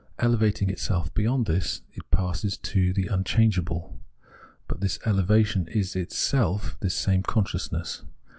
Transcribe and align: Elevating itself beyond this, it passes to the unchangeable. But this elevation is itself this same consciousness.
Elevating 0.17 0.71
itself 0.71 1.13
beyond 1.13 1.45
this, 1.45 1.83
it 1.93 2.09
passes 2.09 2.57
to 2.57 2.91
the 2.91 3.05
unchangeable. 3.05 3.99
But 4.67 4.79
this 4.81 4.97
elevation 5.05 5.67
is 5.67 5.95
itself 5.95 6.75
this 6.79 6.95
same 6.95 7.21
consciousness. 7.21 8.01